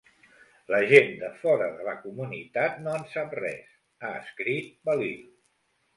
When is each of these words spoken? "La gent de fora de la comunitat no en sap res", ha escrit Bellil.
"La 0.75 0.79
gent 0.91 1.11
de 1.23 1.27
fora 1.41 1.67
de 1.75 1.85
la 1.89 1.93
comunitat 2.05 2.81
no 2.87 2.95
en 3.01 3.07
sap 3.13 3.39
res", 3.41 3.71
ha 4.07 4.15
escrit 4.25 4.73
Bellil. 4.89 5.21